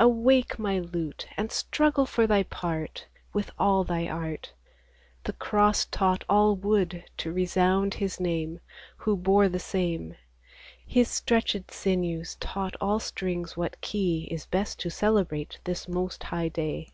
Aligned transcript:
Awake, 0.00 0.58
my 0.58 0.80
lute, 0.80 1.28
and 1.36 1.52
struggle 1.52 2.04
for 2.04 2.26
thy 2.26 2.42
part, 2.42 3.06
With 3.32 3.52
all 3.60 3.84
thy 3.84 4.08
art; 4.08 4.54
The 5.22 5.34
cross 5.34 5.84
taught 5.86 6.24
all 6.28 6.56
wood 6.56 7.04
to 7.18 7.30
resound 7.30 7.94
His 7.94 8.18
name, 8.18 8.58
Who 8.96 9.16
bore 9.16 9.48
the 9.48 9.60
same: 9.60 10.16
His 10.84 11.06
stretched 11.08 11.70
sinews 11.72 12.36
taught 12.40 12.74
all 12.80 12.98
strings 12.98 13.56
what 13.56 13.80
key 13.80 14.26
Is 14.32 14.46
best 14.46 14.80
to 14.80 14.90
celebrate 14.90 15.60
this 15.62 15.86
most 15.86 16.24
high 16.24 16.48
day. 16.48 16.88